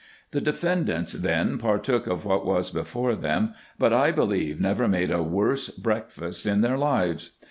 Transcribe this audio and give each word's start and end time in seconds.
The 0.31 0.41
defendants 0.41 1.13
then 1.13 1.59
partook 1.59 2.07
of 2.07 2.25
what 2.25 2.43
was 2.43 2.71
before 2.71 3.15
them; 3.15 3.53
but 3.77 3.93
I 3.93 4.09
believe 4.11 4.59
never 4.59 4.87
made 4.87 5.11
a 5.11 5.21
worse 5.21 5.69
breakfast 5.69 6.47
in 6.47 6.61
their 6.61 6.75
lives. 6.75 7.37